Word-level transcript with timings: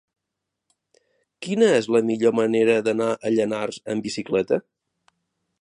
Quina 1.47 1.67
és 1.81 1.89
la 1.97 2.01
millor 2.09 2.35
manera 2.39 2.81
d'anar 2.89 3.13
a 3.29 3.33
Llanars 3.37 3.81
amb 3.97 4.09
bicicleta? 4.11 4.63